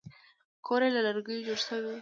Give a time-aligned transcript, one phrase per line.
[0.65, 1.87] کور یې له لرګیو جوړ شوی و.